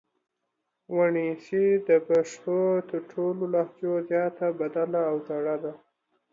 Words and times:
وڼېڅي 0.95 1.65
د 1.87 1.89
پښتو 2.07 2.59
تر 2.89 2.99
ټولو 3.11 3.43
لهجو 3.53 3.93
زیاته 4.09 4.47
بدله 4.59 5.01
او 5.09 5.15
زړه 5.27 5.55
ده 5.63 5.73